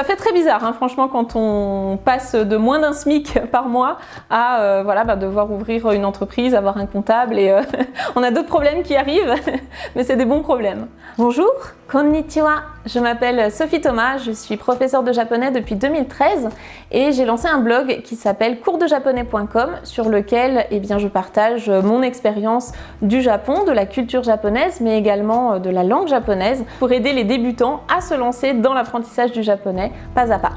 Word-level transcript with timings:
ça 0.00 0.06
fait 0.06 0.16
très 0.16 0.32
bizarre, 0.32 0.64
hein, 0.64 0.72
franchement, 0.72 1.08
quand 1.08 1.36
on 1.36 1.98
passe 2.02 2.34
de 2.34 2.56
moins 2.56 2.78
d'un 2.78 2.94
SMIC 2.94 3.38
par 3.52 3.68
mois 3.68 3.98
à 4.30 4.62
euh, 4.62 4.82
voilà, 4.82 5.04
bah, 5.04 5.14
devoir 5.14 5.52
ouvrir 5.52 5.90
une 5.90 6.06
entreprise, 6.06 6.54
avoir 6.54 6.78
un 6.78 6.86
comptable 6.86 7.38
et 7.38 7.50
euh, 7.50 7.60
on 8.16 8.22
a 8.22 8.30
d'autres 8.30 8.48
problèmes 8.48 8.82
qui 8.82 8.96
arrivent, 8.96 9.34
mais 9.94 10.02
c'est 10.02 10.16
des 10.16 10.24
bons 10.24 10.40
problèmes. 10.40 10.86
Bonjour, 11.18 11.50
konnichiwa, 11.86 12.62
je 12.86 12.98
m'appelle 12.98 13.52
Sophie 13.52 13.82
Thomas, 13.82 14.16
je 14.16 14.30
suis 14.30 14.56
professeure 14.56 15.02
de 15.02 15.12
japonais 15.12 15.50
depuis 15.50 15.74
2013 15.74 16.48
et 16.92 17.12
j'ai 17.12 17.26
lancé 17.26 17.46
un 17.48 17.58
blog 17.58 18.00
qui 18.02 18.16
s'appelle 18.16 18.58
coursdejaponais.com 18.60 19.70
sur 19.82 20.08
lequel 20.08 20.64
eh 20.70 20.80
bien, 20.80 20.96
je 20.96 21.08
partage 21.08 21.68
mon 21.68 22.00
expérience 22.00 22.72
du 23.02 23.20
Japon, 23.20 23.64
de 23.64 23.72
la 23.72 23.84
culture 23.84 24.22
japonaise, 24.22 24.80
mais 24.80 24.96
également 24.96 25.58
de 25.58 25.68
la 25.68 25.82
langue 25.82 26.08
japonaise 26.08 26.64
pour 26.78 26.90
aider 26.90 27.12
les 27.12 27.24
débutants 27.24 27.82
à 27.94 28.00
se 28.00 28.14
lancer 28.14 28.54
dans 28.54 28.72
l'apprentissage 28.72 29.32
du 29.32 29.42
japonais 29.42 29.89
pas 30.14 30.32
à 30.32 30.38
pas. 30.38 30.52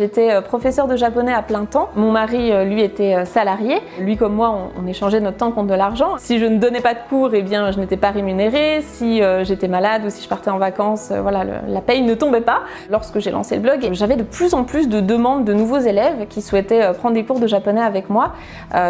J'étais 0.00 0.32
euh, 0.32 0.40
professeur 0.40 0.86
de 0.86 0.96
japonais 0.96 1.34
à 1.34 1.42
plein 1.42 1.66
temps. 1.66 1.90
Mon 1.94 2.10
mari, 2.10 2.52
euh, 2.52 2.64
lui, 2.64 2.80
était 2.80 3.16
euh, 3.16 3.24
salarié. 3.26 3.82
Lui 3.98 4.16
comme 4.16 4.32
moi, 4.32 4.70
on, 4.80 4.86
échangeait 4.86 5.20
notre 5.20 5.36
temps 5.36 5.52
contre 5.52 5.68
de 5.68 5.74
l'argent. 5.74 6.14
Si 6.16 6.38
je 6.38 6.46
ne 6.46 6.56
donnais 6.56 6.80
pas 6.80 6.94
de 6.94 7.00
cours, 7.10 7.34
eh 7.34 7.42
bien, 7.42 7.70
je 7.70 7.78
n'étais 7.78 7.98
pas 7.98 8.10
rémunérée. 8.10 8.80
Si 8.80 9.20
j'étais 9.42 9.68
malade 9.68 10.02
ou 10.06 10.10
si 10.10 10.22
je 10.22 10.28
partais 10.28 10.50
en 10.50 10.56
vacances, 10.56 11.12
voilà, 11.12 11.44
la 11.68 11.80
paye 11.80 12.00
ne 12.00 12.14
tombait 12.14 12.40
pas. 12.40 12.60
Lorsque 12.90 13.18
j'ai 13.18 13.30
lancé 13.30 13.56
le 13.56 13.60
blog, 13.60 13.90
j'avais 13.92 14.16
de 14.16 14.22
plus 14.22 14.54
en 14.54 14.64
plus 14.64 14.88
de 14.88 15.00
demandes 15.00 15.44
de 15.44 15.52
nouveaux 15.52 15.78
élèves 15.78 16.26
qui 16.28 16.40
souhaitaient 16.40 16.92
prendre 16.94 17.14
des 17.14 17.24
cours 17.24 17.38
de 17.38 17.46
japonais 17.46 17.82
avec 17.82 18.08
moi. 18.08 18.32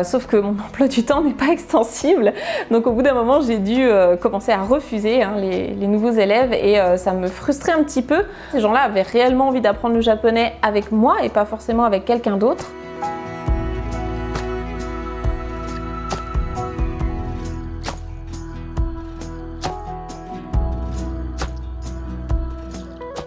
sauf 0.05 0.27
que 0.27 0.37
mon 0.37 0.51
emploi 0.69 0.87
du 0.87 1.05
temps 1.05 1.23
n'est 1.23 1.35
pas 1.35 1.49
extensible. 1.49 2.33
Donc 2.71 2.87
au 2.87 2.93
bout 2.93 3.03
d'un 3.03 3.15
moment, 3.15 3.41
j'ai 3.41 3.59
dû 3.59 3.89
commencer 4.21 4.53
à 4.53 4.63
refuser 4.63 5.23
hein, 5.23 5.35
les, 5.37 5.69
les, 5.69 5.87
nouveaux 5.87 6.13
élèves 6.13 6.53
et 6.53 6.79
ça 6.97 7.13
me 7.13 7.27
frustrait 7.27 7.73
un 7.73 7.83
petit 7.83 8.03
peu. 8.03 8.23
Ces 8.53 8.61
gens-là 8.61 8.81
avaient 8.81 9.03
réellement 9.03 9.49
envie 9.49 9.61
d'apprendre 9.61 9.95
le 9.97 10.01
japonais 10.01 10.55
avec 10.63 10.93
moi 10.93 11.00
moi 11.01 11.25
et 11.25 11.31
pas 11.31 11.47
forcément 11.47 11.85
avec 11.85 12.05
quelqu'un 12.05 12.37
d'autre. 12.37 12.67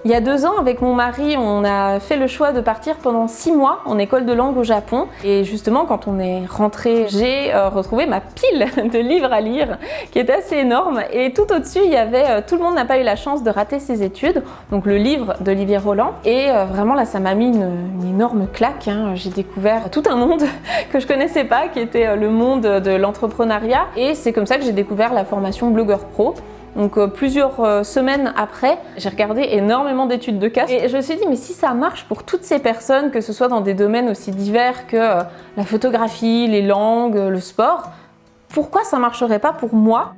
Il 0.06 0.12
y 0.12 0.16
a 0.16 0.20
deux 0.20 0.46
ans, 0.46 0.58
avec 0.60 0.82
mon 0.82 0.94
mari, 0.94 1.38
on 1.38 1.64
a 1.64 2.02
fait 2.02 2.18
le 2.18 2.28
choix 2.28 2.52
de 2.52 2.60
partir 2.60 2.98
pendant 2.98 3.30
six 3.30 3.54
mois 3.54 3.80
en 3.86 3.98
école 3.98 4.26
de 4.26 4.34
langue 4.34 4.58
au 4.58 4.64
Japon. 4.64 5.08
Et 5.24 5.46
justement, 5.46 5.86
quand 5.86 6.10
on 6.10 6.20
est 6.20 6.46
rentré, 6.46 7.06
j'ai 7.08 7.56
euh, 7.56 7.70
retrouvé 7.70 8.06
ma 8.06 8.20
pile 8.20 8.90
de 8.92 9.00
livres 9.00 9.32
à 9.32 9.40
lire, 9.40 9.78
qui 10.12 10.20
est 10.20 10.30
assez 10.30 10.58
énorme. 10.58 11.04
Et 11.14 11.32
tout 11.32 11.50
au-dessus, 11.54 11.80
il 11.86 11.90
y 11.90 11.96
avait 11.96 12.26
euh, 12.30 12.42
Tout 12.46 12.58
le 12.58 12.64
monde 12.64 12.76
n'a 12.76 12.84
pas 12.84 13.00
eu 13.00 13.04
la 13.04 13.16
chance 13.16 13.44
de 13.44 13.50
rater 13.50 13.80
ses 13.80 14.04
études, 14.04 14.44
donc 14.72 14.86
le 14.86 14.98
livre 14.98 15.36
d'Olivier 15.40 15.78
Roland. 15.78 16.16
Et 16.26 16.50
euh, 16.50 16.66
vraiment, 16.66 16.96
là, 16.96 17.06
ça 17.06 17.22
m'a 17.22 17.34
mis 17.34 17.48
une, 17.48 18.06
énorme 18.06 18.48
claque. 18.52 18.90
Hein. 18.90 19.14
J'ai 19.16 19.30
découvert 19.30 19.90
tout 19.90 20.04
un 20.10 20.18
monde 20.18 20.44
que 20.92 21.00
je 21.00 21.08
connaissais 21.08 21.46
pas, 21.46 21.70
qui 21.70 21.80
était 21.80 22.18
le 22.18 22.30
monde 22.30 22.64
de 22.64 22.92
l'entrepreneuriat. 22.92 23.86
Et 23.96 24.16
c'est 24.16 24.34
comme 24.34 24.48
ça 24.48 24.58
que 24.58 24.66
j'ai 24.66 24.74
découvert 24.74 25.14
la 25.14 25.24
formation 25.24 25.70
Blogueur 25.70 26.00
Pro. 26.00 26.36
Donc 26.76 26.98
euh, 26.98 27.08
plusieurs 27.08 27.60
euh, 27.60 27.84
semaines 27.84 28.34
après, 28.36 28.80
j'ai 28.98 29.10
regardé 29.10 29.42
énormément 29.52 30.06
d'études 30.06 30.40
de 30.40 30.48
cas. 30.48 30.66
Et 30.68 30.90
je 30.90 30.98
me 30.98 31.02
suis 31.02 31.16
dit 31.16 31.26
mais 31.30 31.36
si 31.36 31.54
ça 31.54 31.74
marche 31.74 32.06
pour 32.06 32.24
toutes 32.24 32.44
ces 32.44 32.60
personnes, 32.60 33.12
que 33.12 33.22
ce 33.22 33.32
soit 33.34 33.48
dans 33.48 33.62
des 33.62 33.74
domaines 33.74 34.10
aussi 34.10 34.32
divers 34.32 34.88
que 34.88 34.98
euh, 34.98 35.22
la 35.56 35.64
photographie, 35.64 36.48
les 36.48 36.62
langues, 36.62 37.16
le 37.16 37.40
sport, 37.40 37.92
pourquoi 38.50 38.84
ça 38.84 38.98
marcherait 38.98 39.40
pas 39.40 39.54
pour 39.54 39.74
moi? 39.76 40.14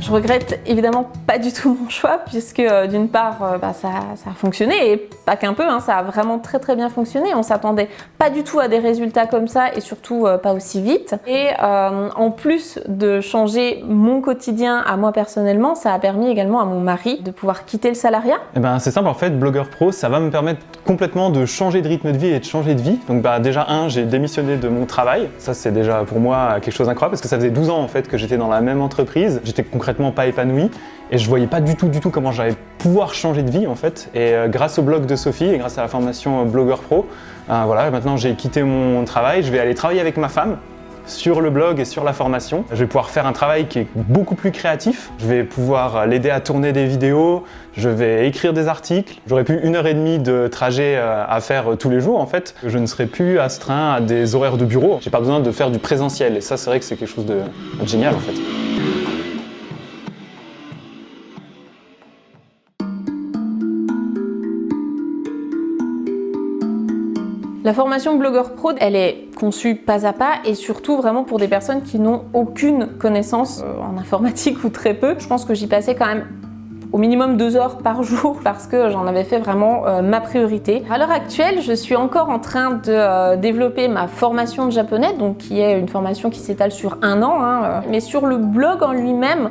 Je 0.00 0.12
regrette 0.12 0.60
évidemment 0.66 1.10
pas 1.26 1.38
du 1.38 1.50
tout 1.50 1.78
mon 1.80 1.88
choix 1.88 2.18
puisque 2.26 2.62
d'une 2.90 3.08
part 3.08 3.58
bah, 3.58 3.72
ça, 3.72 3.88
a 3.88 4.34
fonctionné 4.34 4.92
et 4.92 5.08
pas 5.24 5.36
qu'un 5.36 5.54
peu, 5.54 5.64
hein, 5.64 5.80
ça 5.80 5.96
a 5.96 6.02
vraiment 6.02 6.38
très 6.38 6.58
très 6.58 6.76
bien 6.76 6.88
fonctionné. 6.88 7.34
On 7.34 7.42
s'attendait 7.42 7.88
pas 8.18 8.30
du 8.30 8.44
tout 8.44 8.60
à 8.60 8.68
des 8.68 8.78
résultats 8.78 9.26
comme 9.26 9.48
ça 9.48 9.74
et 9.74 9.80
surtout 9.80 10.26
euh, 10.26 10.38
pas 10.38 10.52
aussi 10.52 10.80
vite. 10.82 11.16
Et 11.26 11.48
en 11.60 12.30
plus 12.30 12.78
de 12.88 13.20
changer 13.20 13.82
mon 13.86 14.20
quotidien 14.20 14.82
à 14.86 14.96
moi 14.96 15.12
personnellement, 15.12 15.74
ça 15.74 15.92
a 15.92 15.98
permis 15.98 16.28
également 16.28 16.60
à 16.60 16.64
mon 16.64 16.80
mari 16.80 17.20
de 17.22 17.30
pouvoir 17.30 17.64
quitter 17.64 17.88
le 17.88 17.94
salariat. 17.94 18.36
Eh 18.56 18.60
ben, 18.60 18.78
c'est 18.78 18.90
simple 18.90 19.08
en 19.08 19.14
fait, 19.14 19.30
blogueur 19.30 19.68
pro, 19.68 19.92
ça 19.92 20.08
va 20.08 20.20
me 20.20 20.30
permettre 20.30 20.60
complètement 20.84 21.30
de 21.30 21.46
changer 21.46 21.82
de 21.82 21.88
rythme 21.88 22.12
de 22.12 22.18
vie 22.18 22.28
et 22.28 22.38
de 22.38 22.44
changer 22.44 22.74
de 22.74 22.82
vie. 22.82 22.98
Donc 23.08 23.22
bah, 23.22 23.40
déjà 23.40 23.66
un, 23.68 23.88
j'ai 23.88 24.04
démissionné 24.04 24.56
de 24.56 24.68
mon 24.68 24.86
travail. 24.86 25.28
Ça 25.38 25.54
c'est 25.54 25.72
déjà 25.72 26.04
pour 26.04 26.20
moi 26.20 26.58
quelque 26.60 26.74
chose 26.74 26.86
d'incroyable 26.86 27.12
parce 27.12 27.22
que 27.22 27.28
ça 27.28 27.36
faisait 27.36 27.50
12 27.50 27.70
ans 27.70 27.80
en 27.80 27.88
fait 27.88 28.08
que 28.08 28.18
j'étais 28.18 28.36
dans 28.36 28.48
la 28.48 28.60
même 28.60 28.80
entreprise. 28.80 29.40
J'étais 29.44 29.64
concrètement 29.64 30.12
pas 30.12 30.26
épanoui 30.26 30.70
et 31.10 31.18
je 31.18 31.28
voyais 31.28 31.46
pas 31.46 31.60
du 31.60 31.76
tout 31.76 31.88
du 31.88 32.00
tout 32.00 32.10
comment 32.10 32.32
j'allais 32.32 32.56
pouvoir 32.78 33.14
changer 33.14 33.42
de 33.42 33.50
vie 33.50 33.66
en 33.66 33.74
fait. 33.74 34.10
Et 34.14 34.34
euh, 34.34 34.48
grâce 34.48 34.78
au 34.78 34.82
blog 34.82 35.06
de 35.06 35.13
Sophie 35.16 35.46
et 35.46 35.58
grâce 35.58 35.78
à 35.78 35.82
la 35.82 35.88
formation 35.88 36.40
euh, 36.40 36.44
Blogueur 36.44 36.80
Pro, 36.80 37.06
euh, 37.50 37.62
voilà, 37.66 37.90
maintenant 37.90 38.16
j'ai 38.16 38.34
quitté 38.34 38.62
mon 38.62 39.04
travail, 39.04 39.42
je 39.42 39.50
vais 39.50 39.58
aller 39.58 39.74
travailler 39.74 40.00
avec 40.00 40.16
ma 40.16 40.28
femme 40.28 40.58
sur 41.06 41.42
le 41.42 41.50
blog 41.50 41.80
et 41.80 41.84
sur 41.84 42.02
la 42.02 42.14
formation. 42.14 42.64
Je 42.70 42.76
vais 42.76 42.86
pouvoir 42.86 43.10
faire 43.10 43.26
un 43.26 43.34
travail 43.34 43.66
qui 43.66 43.80
est 43.80 43.86
beaucoup 43.94 44.34
plus 44.34 44.52
créatif. 44.52 45.10
Je 45.18 45.26
vais 45.26 45.44
pouvoir 45.44 46.06
l'aider 46.06 46.30
à 46.30 46.40
tourner 46.40 46.72
des 46.72 46.86
vidéos, 46.86 47.44
je 47.76 47.90
vais 47.90 48.26
écrire 48.26 48.54
des 48.54 48.68
articles. 48.68 49.20
J'aurai 49.26 49.44
plus 49.44 49.60
une 49.62 49.76
heure 49.76 49.86
et 49.86 49.92
demie 49.92 50.18
de 50.18 50.48
trajet 50.48 50.96
à 50.96 51.38
faire 51.42 51.76
tous 51.78 51.90
les 51.90 52.00
jours 52.00 52.20
en 52.20 52.26
fait. 52.26 52.54
Je 52.64 52.78
ne 52.78 52.86
serai 52.86 53.04
plus 53.04 53.38
astreint 53.38 53.92
à 53.92 54.00
des 54.00 54.34
horaires 54.34 54.56
de 54.56 54.64
bureau. 54.64 54.98
J'ai 55.02 55.10
pas 55.10 55.20
besoin 55.20 55.40
de 55.40 55.50
faire 55.50 55.70
du 55.70 55.78
présentiel 55.78 56.38
et 56.38 56.40
ça 56.40 56.56
c'est 56.56 56.70
vrai 56.70 56.78
que 56.78 56.86
c'est 56.86 56.96
quelque 56.96 57.14
chose 57.14 57.26
de 57.26 57.40
génial 57.84 58.14
en 58.14 58.20
fait. 58.20 58.63
La 67.64 67.72
formation 67.72 68.16
blogueur 68.16 68.52
pro, 68.56 68.72
elle 68.78 68.94
est 68.94 69.34
conçue 69.38 69.74
pas 69.74 70.06
à 70.06 70.12
pas 70.12 70.34
et 70.44 70.54
surtout 70.54 70.98
vraiment 70.98 71.24
pour 71.24 71.38
des 71.38 71.48
personnes 71.48 71.80
qui 71.80 71.98
n'ont 71.98 72.26
aucune 72.34 72.88
connaissance 72.98 73.62
euh, 73.64 73.80
en 73.80 73.96
informatique 73.96 74.62
ou 74.64 74.68
très 74.68 74.92
peu. 74.92 75.14
Je 75.18 75.26
pense 75.26 75.46
que 75.46 75.54
j'y 75.54 75.66
passais 75.66 75.94
quand 75.94 76.04
même 76.04 76.26
au 76.94 76.98
minimum 76.98 77.36
deux 77.36 77.56
heures 77.56 77.78
par 77.78 78.02
jour 78.04 78.38
parce 78.44 78.68
que 78.68 78.88
j'en 78.88 79.06
avais 79.08 79.24
fait 79.24 79.38
vraiment 79.38 79.84
euh, 79.86 80.00
ma 80.00 80.20
priorité. 80.20 80.84
À 80.88 80.96
l'heure 80.96 81.10
actuelle, 81.10 81.60
je 81.60 81.72
suis 81.72 81.96
encore 81.96 82.30
en 82.30 82.38
train 82.38 82.70
de 82.70 82.82
euh, 82.86 83.36
développer 83.36 83.88
ma 83.88 84.06
formation 84.06 84.66
de 84.66 84.70
japonais, 84.70 85.12
donc 85.18 85.38
qui 85.38 85.60
est 85.60 85.76
une 85.76 85.88
formation 85.88 86.30
qui 86.30 86.38
s'étale 86.38 86.70
sur 86.70 86.98
un 87.02 87.20
an. 87.24 87.40
Hein, 87.40 87.62
euh. 87.64 87.80
mais 87.90 87.98
sur 87.98 88.26
le 88.26 88.36
blog 88.36 88.84
en 88.84 88.92
lui-même, 88.92 89.50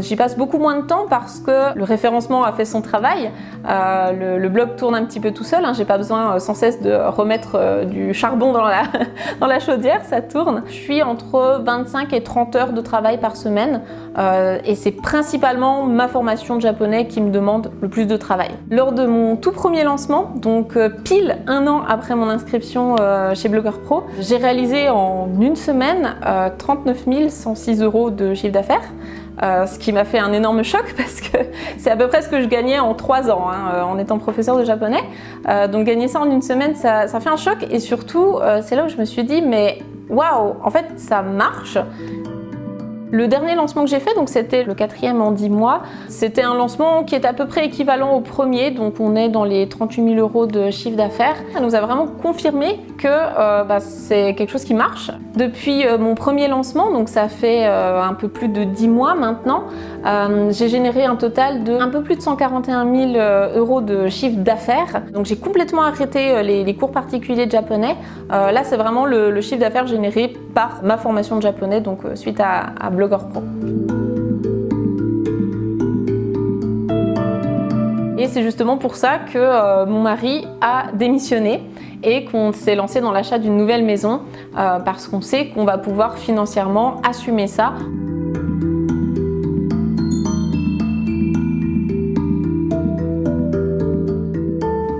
j'y 0.00 0.16
passe 0.16 0.36
beaucoup 0.36 0.58
moins 0.58 0.76
de 0.76 0.82
temps 0.82 1.06
parce 1.08 1.38
que 1.38 1.76
le 1.76 1.84
référencement 1.84 2.42
a 2.42 2.52
fait 2.52 2.64
son 2.64 2.82
travail. 2.82 3.30
Le, 3.64 4.48
blog 4.48 4.76
tourne 4.76 4.94
un 4.96 5.04
petit 5.04 5.20
peu 5.20 5.30
tout 5.30 5.44
seul. 5.44 5.64
Hein, 5.64 5.72
J'ai 5.74 5.84
pas 5.84 5.96
besoin 5.96 6.38
sans 6.40 6.54
cesse 6.54 6.82
de 6.82 6.92
remettre 6.92 7.84
du 7.86 8.12
charbon 8.12 8.52
dans 8.52 8.62
la, 8.62 8.82
dans 9.40 9.46
la 9.46 9.60
chaudière, 9.60 10.04
ça 10.04 10.20
tourne. 10.20 10.64
Je 10.66 10.72
suis 10.72 11.02
entre 11.02 11.62
25 11.64 12.12
et 12.12 12.22
30 12.22 12.56
heures 12.56 12.72
de 12.72 12.80
travail 12.80 13.18
par 13.18 13.36
semaine 13.36 13.82
et 14.18 14.74
c'est 14.74 14.90
principalement 14.90 15.84
ma 15.84 16.08
formation 16.08 16.56
de 16.56 16.60
japonais 16.60 17.06
qui 17.06 17.20
me 17.20 17.30
demande 17.30 17.70
le 17.80 17.88
plus 17.88 18.06
de 18.06 18.16
travail. 18.16 18.50
Lors 18.70 18.92
de 18.92 19.06
mon 19.06 19.36
tout 19.36 19.52
premier 19.52 19.84
lancement, 19.84 20.32
donc 20.36 20.76
euh, 20.76 20.88
pile 20.88 21.38
un 21.46 21.66
an 21.66 21.82
après 21.86 22.14
mon 22.14 22.28
inscription 22.28 22.96
euh, 23.00 23.34
chez 23.34 23.48
Blogueur 23.48 23.78
Pro, 23.80 24.04
j'ai 24.18 24.36
réalisé 24.36 24.88
en 24.88 25.28
une 25.40 25.56
semaine 25.56 26.16
39 26.58 27.04
euh, 27.08 27.28
106 27.28 27.82
euros 27.82 28.10
de 28.10 28.34
chiffre 28.34 28.52
d'affaires. 28.52 28.82
ce 29.40 29.78
qui 29.78 29.92
m'a 29.92 30.04
fait 30.04 30.18
un 30.18 30.32
énorme 30.32 30.62
choc 30.62 30.84
parce 30.96 31.20
que 31.20 31.38
c'est 31.78 31.90
à 31.90 31.96
peu 31.96 32.08
près 32.08 32.22
ce 32.22 32.28
que 32.28 32.40
je 32.40 32.48
gagnais 32.48 32.78
en 32.78 32.94
trois 32.94 33.30
ans 33.30 33.48
hein, 33.50 33.82
en 33.84 33.98
étant 33.98 34.18
professeur 34.18 34.56
de 34.56 34.64
japonais. 34.64 35.02
donc 35.70 35.86
gagner 35.86 36.08
ça 36.08 36.20
en 36.20 36.30
une 36.30 36.42
semaine, 36.42 36.74
ça, 36.74 37.08
ça 37.08 37.20
fait 37.20 37.30
un 37.30 37.36
choc 37.36 37.66
et 37.70 37.78
surtout 37.78 38.38
c'est 38.62 38.76
là 38.76 38.84
où 38.84 38.88
je 38.88 38.96
me 38.96 39.04
suis 39.04 39.24
dit 39.24 39.42
mais 39.42 39.78
waouh, 40.08 40.54
en 40.62 40.70
fait 40.70 40.86
ça 40.96 41.22
marche. 41.22 41.78
Le 43.10 43.26
dernier 43.26 43.54
lancement 43.54 43.84
que 43.84 43.90
j'ai 43.90 44.00
fait, 44.00 44.14
donc 44.14 44.28
c'était 44.28 44.64
le 44.64 44.74
quatrième 44.74 45.22
en 45.22 45.32
10 45.32 45.48
mois, 45.48 45.82
c'était 46.08 46.42
un 46.42 46.54
lancement 46.54 47.04
qui 47.04 47.14
est 47.14 47.24
à 47.24 47.32
peu 47.32 47.46
près 47.46 47.64
équivalent 47.64 48.14
au 48.14 48.20
premier, 48.20 48.70
donc 48.70 49.00
on 49.00 49.16
est 49.16 49.30
dans 49.30 49.44
les 49.44 49.66
38 49.66 50.14
000 50.14 50.16
euros 50.16 50.46
de 50.46 50.70
chiffre 50.70 50.96
d'affaires. 50.96 51.36
Ça 51.54 51.60
nous 51.60 51.74
a 51.74 51.80
vraiment 51.80 52.06
confirmé 52.06 52.80
que 52.98 53.08
euh, 53.08 53.64
bah, 53.64 53.80
c'est 53.80 54.34
quelque 54.34 54.50
chose 54.50 54.64
qui 54.64 54.74
marche. 54.74 55.10
Depuis 55.38 55.86
euh, 55.86 55.98
mon 55.98 56.16
premier 56.16 56.48
lancement, 56.48 56.90
donc 56.90 57.08
ça 57.08 57.28
fait 57.28 57.64
euh, 57.64 58.02
un 58.02 58.14
peu 58.14 58.26
plus 58.26 58.48
de 58.48 58.64
10 58.64 58.88
mois 58.88 59.14
maintenant, 59.14 59.62
j'ai 60.50 60.68
généré 60.68 61.04
un 61.04 61.14
total 61.14 61.62
de 61.62 61.74
un 61.74 61.88
peu 61.88 62.02
plus 62.02 62.16
de 62.16 62.22
141 62.22 63.12
000 63.12 63.24
euros 63.56 63.80
de 63.80 64.08
chiffre 64.08 64.38
d'affaires. 64.38 65.02
Donc 65.12 65.26
j'ai 65.26 65.36
complètement 65.36 65.82
arrêté 65.82 66.42
les, 66.42 66.74
cours 66.74 66.90
particuliers 66.90 67.46
de 67.46 67.52
japonais. 67.52 67.96
là, 68.30 68.64
c'est 68.64 68.76
vraiment 68.76 69.04
le, 69.04 69.40
chiffre 69.40 69.60
d'affaires 69.60 69.86
généré 69.86 70.32
par 70.54 70.80
ma 70.82 70.96
formation 70.96 71.36
de 71.36 71.42
japonais, 71.42 71.80
donc 71.80 72.00
suite 72.14 72.40
à, 72.40 72.72
à 72.80 72.90
blogueur 72.90 73.28
pro. 73.28 73.42
Et 78.18 78.26
c'est 78.26 78.42
justement 78.42 78.78
pour 78.78 78.96
ça 78.96 79.18
que 79.18 79.38
euh, 79.38 79.86
mon 79.86 80.02
mari 80.02 80.44
a 80.60 80.86
démissionné 80.92 81.62
et 82.02 82.24
qu'on 82.24 82.52
s'est 82.52 82.74
lancé 82.74 83.00
dans 83.00 83.12
l'achat 83.12 83.38
d'une 83.38 83.56
nouvelle 83.56 83.84
maison 83.84 84.22
euh, 84.56 84.80
parce 84.80 85.06
qu'on 85.06 85.20
sait 85.20 85.50
qu'on 85.50 85.64
va 85.64 85.78
pouvoir 85.78 86.18
financièrement 86.18 87.00
assumer 87.08 87.46
ça. 87.46 87.74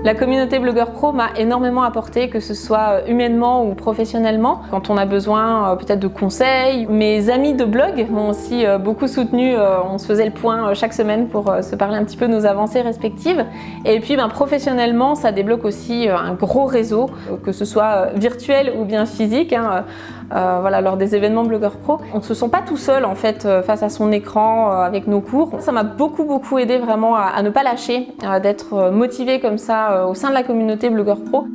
La 0.09 0.15
communauté 0.15 0.57
Blogueur 0.57 0.89
Pro 0.89 1.11
m'a 1.11 1.29
énormément 1.37 1.83
apporté, 1.83 2.29
que 2.29 2.39
ce 2.39 2.55
soit 2.55 3.07
humainement 3.07 3.63
ou 3.63 3.75
professionnellement. 3.75 4.63
Quand 4.71 4.89
on 4.89 4.97
a 4.97 5.05
besoin 5.05 5.73
euh, 5.73 5.75
peut-être 5.75 5.99
de 5.99 6.07
conseils, 6.07 6.87
mes 6.87 7.29
amis 7.29 7.53
de 7.53 7.63
blog 7.63 8.07
m'ont 8.09 8.29
aussi 8.29 8.65
euh, 8.65 8.79
beaucoup 8.79 9.07
soutenu. 9.07 9.55
Euh, 9.55 9.83
on 9.83 9.99
se 9.99 10.07
faisait 10.07 10.25
le 10.25 10.31
point 10.31 10.73
chaque 10.73 10.93
semaine 10.93 11.27
pour 11.27 11.53
se 11.61 11.75
parler 11.75 11.95
un 11.95 12.03
petit 12.05 12.17
peu 12.17 12.27
de 12.27 12.33
nos 12.33 12.47
avancées 12.47 12.81
respectives. 12.81 13.45
Et 13.85 13.99
puis 13.99 14.15
ben, 14.15 14.29
professionnellement, 14.29 15.13
ça 15.13 15.31
débloque 15.31 15.63
aussi 15.63 16.09
un 16.09 16.33
gros 16.33 16.65
réseau, 16.65 17.11
que 17.43 17.51
ce 17.51 17.63
soit 17.63 18.07
virtuel 18.15 18.73
ou 18.79 18.85
bien 18.85 19.05
physique. 19.05 19.53
Hein. 19.53 19.85
Voilà, 20.29 20.81
lors 20.81 20.97
des 20.97 21.15
événements 21.15 21.43
Blogueur 21.43 21.77
Pro. 21.77 21.99
On 22.13 22.17
ne 22.17 22.23
se 22.23 22.33
sent 22.33 22.49
pas 22.49 22.61
tout 22.61 22.77
seul 22.77 23.05
en 23.05 23.15
fait 23.15 23.47
face 23.63 23.83
à 23.83 23.89
son 23.89 24.11
écran 24.11 24.71
avec 24.71 25.07
nos 25.07 25.21
cours. 25.21 25.51
Ça 25.59 25.71
m'a 25.71 25.83
beaucoup 25.83 26.25
beaucoup 26.25 26.57
aidé 26.59 26.77
vraiment 26.77 27.15
à, 27.15 27.41
ne 27.41 27.49
pas 27.49 27.63
lâcher, 27.63 28.07
d'être 28.41 28.91
motivé 28.91 29.39
comme 29.39 29.57
ça 29.57 29.91
euh, 29.91 30.05
au 30.05 30.13
sein 30.13 30.29
de 30.29 30.33
la 30.33 30.43
communauté 30.43 30.89
Blogueur 30.89 31.23
Pro. 31.23 31.45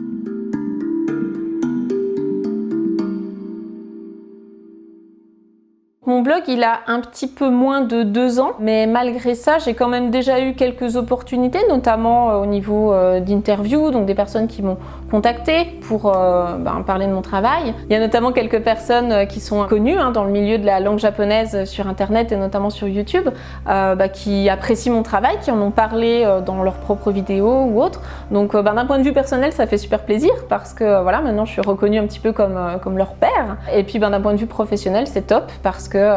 Blog, 6.25 6.45
il 6.49 6.63
a 6.63 6.81
un 6.87 7.01
petit 7.01 7.27
peu 7.27 7.51
moins 7.51 7.83
de 7.83 8.03
deux 8.03 8.41
ans, 8.41 8.53
mais 8.59 8.87
malgré 8.87 9.35
ça, 9.35 9.59
j'ai 9.59 9.75
quand 9.75 9.89
même 9.89 10.11
déjà 10.11 10.41
eu 10.41 10.55
quelques 10.55 10.97
opportunités, 10.97 11.59
notamment 11.69 12.31
euh, 12.31 12.37
au 12.37 12.47
niveau 12.47 12.95
euh, 12.95 13.21
d'interviews, 13.21 13.91
donc 13.91 14.07
des 14.07 14.15
personnes 14.15 14.47
qui 14.47 14.63
m'ont 14.63 14.79
contacté 15.11 15.67
pour 15.87 16.07
euh, 16.07 16.57
ben, 16.57 16.83
parler 16.87 17.07
de 17.07 17.13
mon 17.13 17.21
travail. 17.21 17.75
Il 17.91 17.93
y 17.93 17.95
a 17.95 18.01
notamment 18.01 18.33
quelques 18.33 18.61
personnes 18.61 19.27
qui 19.27 19.39
sont 19.39 19.67
connues 19.67 19.99
hein, 19.99 20.13
dans 20.13 20.25
le 20.25 20.31
milieu 20.31 20.57
de 20.57 20.65
la 20.65 20.81
langue 20.81 20.99
japonaise 20.99 21.65
sur 21.65 21.87
Internet 21.89 22.33
et 22.33 22.37
notamment 22.37 22.71
sur 22.71 22.89
YouTube, 22.89 23.29
bah, 23.67 24.09
qui 24.09 24.49
apprécient 24.49 24.95
mon 24.95 25.03
travail, 25.03 25.37
qui 25.43 25.51
en 25.51 25.61
ont 25.61 25.71
parlé 25.71 26.27
dans 26.47 26.63
leurs 26.63 26.79
propres 26.79 27.11
vidéos 27.11 27.65
ou 27.65 27.83
autres. 27.83 28.01
Donc 28.31 28.57
ben, 28.57 28.75
d'un 28.75 28.87
point 28.87 28.99
de 28.99 29.05
vue 29.05 29.13
personnel, 29.13 29.53
ça 29.53 29.67
fait 29.67 29.77
super 29.77 30.01
plaisir 30.01 30.33
parce 30.49 30.73
que 30.73 31.03
voilà, 31.03 31.21
maintenant 31.21 31.45
je 31.45 31.53
suis 31.53 31.61
reconnue 31.61 31.99
un 31.99 32.07
petit 32.07 32.19
peu 32.19 32.33
comme, 32.33 32.97
leur 32.97 33.13
père. 33.13 33.59
Et 33.75 33.85
puis 33.85 33.99
ben, 33.99 34.09
d'un 34.09 34.23
point 34.23 34.33
de 34.33 34.39
vue 34.39 34.47
professionnel, 34.47 35.07
c'est 35.07 35.27
top 35.27 35.53
parce 35.63 35.87
que 35.87 36.14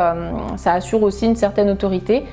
ça 0.56 0.74
assure 0.74 1.04
aussi 1.04 1.26
une 1.26 1.36
certaine 1.36 1.70
autorité. 1.70 2.26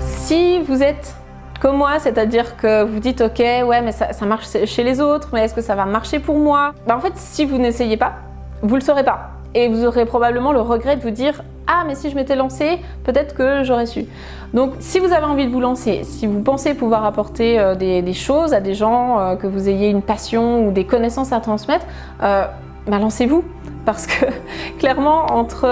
Si 0.00 0.60
vous 0.60 0.82
êtes 0.82 1.14
comme 1.60 1.76
moi, 1.76 2.00
c'est-à-dire 2.00 2.56
que 2.56 2.82
vous 2.82 2.98
dites 2.98 3.20
ok, 3.20 3.38
ouais, 3.38 3.82
mais 3.82 3.92
ça, 3.92 4.26
marche 4.26 4.48
chez 4.64 4.82
les 4.82 5.00
autres, 5.00 5.28
mais 5.32 5.44
est-ce 5.44 5.54
que 5.54 5.60
ça 5.60 5.76
va 5.76 5.84
marcher 5.84 6.18
pour 6.18 6.36
moi? 6.36 6.72
Bah, 6.88 6.96
En 6.96 7.00
fait, 7.00 7.12
si 7.14 7.44
vous 7.44 7.56
n'essayez 7.56 7.96
pas, 7.96 8.14
vous 8.62 8.74
le 8.74 8.80
saurez 8.80 9.04
pas. 9.04 9.30
Et 9.54 9.68
vous 9.68 9.84
aurez 9.84 10.04
probablement 10.04 10.52
le 10.52 10.60
regret 10.60 10.96
de 10.96 11.02
vous 11.02 11.10
dire 11.10 11.42
ah 11.66 11.84
mais 11.86 11.94
si 11.94 12.10
je 12.10 12.16
m'étais 12.16 12.36
lancé, 12.36 12.78
peut-être 13.04 13.34
que 13.34 13.62
j'aurais 13.62 13.86
su. 13.86 14.06
Donc 14.54 14.74
si 14.80 14.98
vous 14.98 15.12
avez 15.12 15.24
envie 15.24 15.46
de 15.46 15.52
vous 15.52 15.60
lancer, 15.60 16.00
si 16.04 16.26
vous 16.26 16.40
pensez 16.40 16.74
pouvoir 16.74 17.04
apporter 17.04 17.58
euh, 17.58 17.74
des, 17.74 18.12
choses 18.12 18.52
à 18.52 18.60
des 18.60 18.74
gens, 18.74 19.18
euh, 19.18 19.36
que 19.36 19.46
vous 19.46 19.68
ayez 19.68 19.88
une 19.88 20.02
passion 20.02 20.66
ou 20.66 20.72
des 20.72 20.84
connaissances 20.84 21.32
à 21.32 21.40
transmettre, 21.40 21.86
euh, 22.22 22.44
bah, 22.86 22.98
lancez-vous. 22.98 23.44
Parce 23.84 24.06
que 24.06 24.26
clairement, 24.78 25.26
entre 25.32 25.66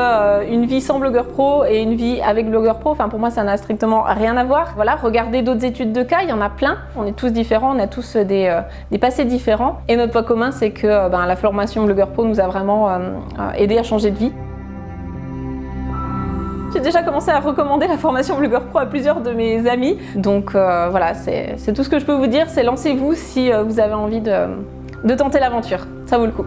une 0.50 0.64
vie 0.64 0.80
sans 0.80 0.98
blogueur 0.98 1.26
pro 1.26 1.64
et 1.64 1.78
une 1.78 1.94
vie 1.94 2.20
avec 2.20 2.50
blogueur 2.50 2.80
pro, 2.80 2.96
pour 2.96 3.18
moi 3.20 3.30
ça 3.30 3.44
n'a 3.44 3.56
strictement 3.56 4.02
rien 4.02 4.36
à 4.36 4.42
voir. 4.42 4.72
Voilà, 4.74 4.96
regardez 4.96 5.42
d'autres 5.42 5.64
études 5.64 5.92
de 5.92 6.02
cas, 6.02 6.22
il 6.22 6.28
y 6.28 6.32
en 6.32 6.40
a 6.40 6.48
plein. 6.50 6.78
On 6.96 7.06
est 7.06 7.12
tous 7.12 7.30
différents, 7.30 7.76
on 7.76 7.78
a 7.78 7.86
tous 7.86 8.16
des, 8.16 8.60
des 8.90 8.98
passés 8.98 9.24
différents. 9.24 9.80
Et 9.86 9.96
notre 9.96 10.10
point 10.10 10.24
commun, 10.24 10.50
c'est 10.50 10.70
que 10.70 11.08
ben, 11.08 11.24
la 11.26 11.36
formation 11.36 11.84
blogueur 11.84 12.08
pro 12.08 12.24
nous 12.24 12.40
a 12.40 12.48
vraiment 12.48 12.88
aidé 13.56 13.78
à 13.78 13.84
changer 13.84 14.10
de 14.10 14.18
vie. 14.18 14.32
J'ai 16.80 16.86
déjà 16.86 17.02
commencé 17.02 17.30
à 17.30 17.40
recommander 17.40 17.86
la 17.86 17.98
formation 17.98 18.38
Blogueur 18.38 18.64
Pro 18.64 18.78
à 18.78 18.86
plusieurs 18.86 19.20
de 19.20 19.32
mes 19.32 19.68
amis. 19.68 19.98
Donc 20.14 20.54
euh, 20.54 20.88
voilà, 20.88 21.12
c'est 21.12 21.74
tout 21.74 21.84
ce 21.84 21.90
que 21.90 21.98
je 21.98 22.06
peux 22.06 22.14
vous 22.14 22.26
dire, 22.26 22.48
c'est 22.48 22.62
lancez-vous 22.62 23.12
si 23.12 23.52
euh, 23.52 23.62
vous 23.62 23.80
avez 23.80 23.92
envie 23.92 24.22
de 24.22 25.14
tenter 25.14 25.40
l'aventure. 25.40 25.86
Ça 26.06 26.16
vaut 26.16 26.24
le 26.24 26.32
coup. 26.32 26.46